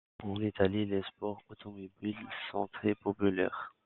[0.23, 2.15] En Italie, les sports automobiles
[2.51, 3.71] sont très populaires.